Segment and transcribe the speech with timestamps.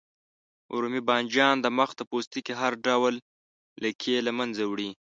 [0.81, 3.13] رومي بانجان د مخ د پوستکي هر ډول
[3.83, 4.89] لکې له منځه وړي.